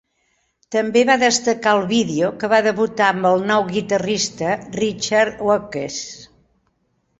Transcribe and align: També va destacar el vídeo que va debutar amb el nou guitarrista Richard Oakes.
També 0.75 1.03
va 1.09 1.17
destacar 1.23 1.73
el 1.79 1.85
vídeo 1.91 2.31
que 2.43 2.49
va 2.55 2.63
debutar 2.69 3.11
amb 3.17 3.29
el 3.33 3.45
nou 3.53 3.67
guitarrista 3.75 4.57
Richard 4.81 5.47
Oakes. 5.53 6.03